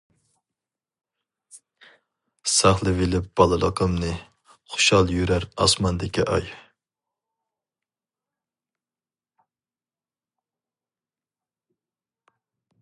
[2.53, 4.09] ساقلىۋېلىپ بالىلىقىمنى،
[4.77, 6.49] خۇشال يۈرەر ئاسماندىكى ئاي.